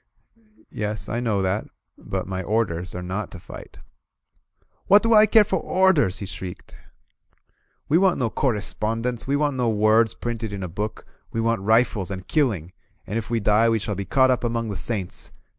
"Yes, 0.71 1.07
I 1.07 1.19
know 1.19 1.43
that. 1.43 1.67
But 1.95 2.25
my 2.27 2.41
orders 2.41 2.95
are 2.95 3.03
not 3.03 3.29
to 3.29 3.39
fight." 3.39 3.77
"What 4.87 5.03
do 5.03 5.13
I 5.13 5.27
care 5.27 5.43
for 5.43 5.59
orders?" 5.59 6.17
he 6.17 6.25
shrieked. 6.25 6.79
"We 7.87 7.97
61 7.97 7.97
INSURGENT 7.97 8.01
MEXICO 8.01 8.01
want 8.07 8.17
no 8.17 8.41
correspondents. 8.41 9.27
We 9.27 9.35
want 9.35 9.57
no 9.57 9.69
words 9.69 10.15
printed 10.15 10.53
in 10.53 10.63
a 10.63 10.67
book. 10.67 11.05
We 11.31 11.39
want 11.39 11.61
rifles 11.61 12.09
and 12.09 12.27
killing, 12.27 12.73
and 13.05 13.19
if 13.19 13.29
we 13.29 13.39
die 13.39 13.69
we 13.69 13.77
shall 13.77 13.93
be 13.93 14.05
caught 14.05 14.31
up 14.31 14.43
among 14.43 14.69
the 14.69 14.75
saints 14.75 15.31